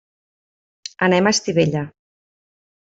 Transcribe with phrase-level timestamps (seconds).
[1.09, 1.87] Anem a Estivella.